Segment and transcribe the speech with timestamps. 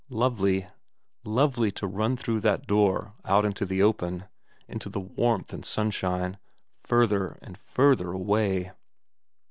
[0.09, 0.67] Lovely,
[1.23, 4.25] lovely to run through that door out into the open,
[4.67, 6.39] into the warmth and sunshine,
[6.81, 8.71] further and further away.